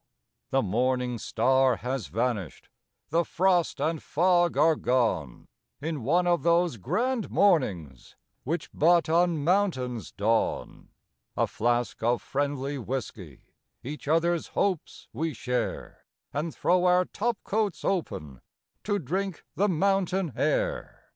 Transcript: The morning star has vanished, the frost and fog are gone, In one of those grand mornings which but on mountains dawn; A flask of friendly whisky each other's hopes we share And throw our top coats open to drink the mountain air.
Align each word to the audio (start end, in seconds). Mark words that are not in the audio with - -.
The 0.49 0.63
morning 0.63 1.19
star 1.19 1.75
has 1.75 2.07
vanished, 2.07 2.69
the 3.09 3.23
frost 3.23 3.79
and 3.79 4.01
fog 4.01 4.57
are 4.57 4.75
gone, 4.75 5.47
In 5.79 6.01
one 6.01 6.25
of 6.25 6.41
those 6.41 6.77
grand 6.77 7.29
mornings 7.29 8.15
which 8.43 8.71
but 8.73 9.09
on 9.09 9.43
mountains 9.43 10.11
dawn; 10.11 10.89
A 11.37 11.45
flask 11.45 12.01
of 12.01 12.19
friendly 12.19 12.79
whisky 12.79 13.43
each 13.83 14.07
other's 14.07 14.47
hopes 14.57 15.07
we 15.13 15.35
share 15.35 16.03
And 16.33 16.51
throw 16.51 16.85
our 16.85 17.05
top 17.05 17.37
coats 17.43 17.85
open 17.85 18.41
to 18.83 18.97
drink 18.97 19.45
the 19.53 19.69
mountain 19.69 20.33
air. 20.35 21.03